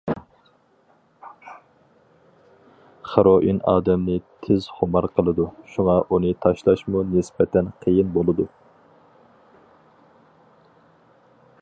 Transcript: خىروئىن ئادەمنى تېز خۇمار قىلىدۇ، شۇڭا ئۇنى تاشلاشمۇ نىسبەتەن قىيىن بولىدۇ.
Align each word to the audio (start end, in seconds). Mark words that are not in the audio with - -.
خىروئىن 3.09 3.59
ئادەمنى 3.73 4.15
تېز 4.47 4.69
خۇمار 4.77 5.07
قىلىدۇ، 5.19 5.45
شۇڭا 5.75 5.99
ئۇنى 6.07 6.33
تاشلاشمۇ 6.47 7.05
نىسبەتەن 7.11 7.71
قىيىن 7.85 8.13
بولىدۇ. 8.19 8.47